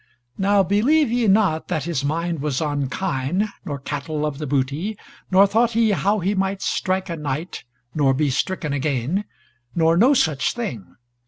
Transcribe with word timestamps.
Now 0.39 0.63
believe 0.63 1.11
ye 1.11 1.27
not 1.27 1.67
that 1.67 1.83
his 1.83 2.03
mind 2.03 2.41
was 2.41 2.59
on 2.59 2.89
kine, 2.89 3.49
nor 3.65 3.77
cattle 3.77 4.25
of 4.25 4.39
the 4.39 4.47
booty, 4.47 4.97
nor 5.29 5.45
thought 5.45 5.73
he 5.73 5.91
how 5.91 6.17
he 6.17 6.33
might 6.33 6.63
strike 6.63 7.07
a 7.07 7.15
knight, 7.15 7.65
nor 7.93 8.15
be 8.15 8.31
stricken 8.31 8.73
again: 8.73 9.25
nor 9.75 9.95
no 9.97 10.15
such 10.15 10.53
thing. 10.53 10.95